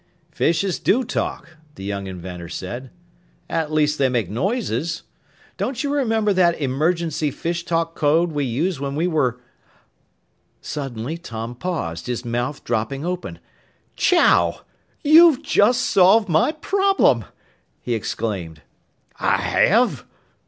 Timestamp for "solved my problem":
15.83-17.25